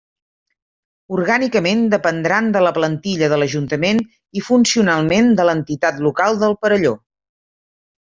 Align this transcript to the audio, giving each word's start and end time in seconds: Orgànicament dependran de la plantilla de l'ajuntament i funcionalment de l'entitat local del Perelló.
Orgànicament 1.17 1.83
dependran 1.91 2.49
de 2.57 2.65
la 2.69 2.73
plantilla 2.79 3.31
de 3.35 3.41
l'ajuntament 3.43 4.03
i 4.43 4.47
funcionalment 4.51 5.33
de 5.41 5.49
l'entitat 5.51 6.05
local 6.11 6.45
del 6.45 6.61
Perelló. 6.65 7.01